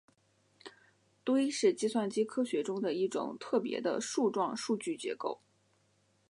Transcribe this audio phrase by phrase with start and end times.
[1.23, 5.41] 堆是计算机科学中的一种特别的树状数据结构。